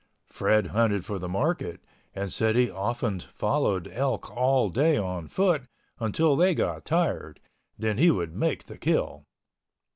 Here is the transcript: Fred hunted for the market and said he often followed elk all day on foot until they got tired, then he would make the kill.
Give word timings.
Fred 0.29 0.65
hunted 0.73 1.05
for 1.05 1.19
the 1.19 1.29
market 1.29 1.79
and 2.15 2.31
said 2.33 2.55
he 2.55 2.71
often 2.71 3.19
followed 3.19 3.87
elk 3.91 4.35
all 4.35 4.69
day 4.71 4.97
on 4.97 5.27
foot 5.27 5.67
until 5.99 6.35
they 6.35 6.55
got 6.55 6.85
tired, 6.85 7.39
then 7.77 7.99
he 7.99 8.09
would 8.09 8.33
make 8.33 8.63
the 8.63 8.79
kill. 8.79 9.25